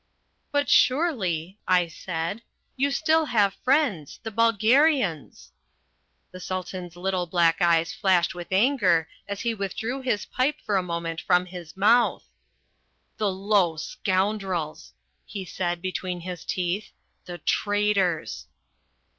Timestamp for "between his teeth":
15.83-16.89